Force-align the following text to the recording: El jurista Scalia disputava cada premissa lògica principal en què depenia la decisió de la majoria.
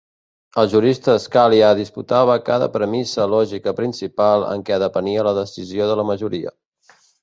El 0.61 0.69
jurista 0.69 1.13
Scalia 1.25 1.69
disputava 1.81 2.39
cada 2.49 2.69
premissa 2.79 3.29
lògica 3.37 3.77
principal 3.83 4.51
en 4.51 4.67
què 4.71 4.85
depenia 4.89 5.31
la 5.33 5.39
decisió 5.45 5.95
de 5.95 6.05
la 6.05 6.13
majoria. 6.13 6.61